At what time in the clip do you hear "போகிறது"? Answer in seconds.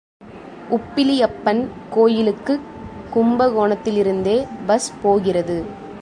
5.01-5.89